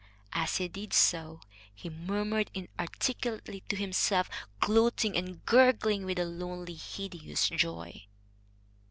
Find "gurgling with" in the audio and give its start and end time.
5.45-6.17